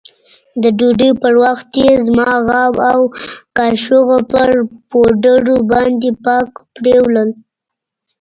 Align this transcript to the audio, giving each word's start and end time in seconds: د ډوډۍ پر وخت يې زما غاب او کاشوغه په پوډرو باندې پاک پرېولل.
د 0.61 0.63
ډوډۍ 0.77 1.11
پر 1.21 1.33
وخت 1.43 1.69
يې 1.83 1.89
زما 2.05 2.29
غاب 2.47 2.75
او 2.91 2.99
کاشوغه 3.57 4.17
په 4.31 4.41
پوډرو 4.89 5.57
باندې 5.71 6.09
پاک 6.25 6.49
پرېولل. 6.75 7.29